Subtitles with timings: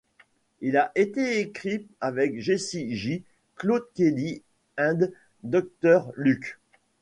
[0.61, 3.23] Il a été écrit avec Jessie J,
[3.55, 4.41] Claude Kelly
[4.79, 5.09] and
[5.43, 6.57] Dr Luke.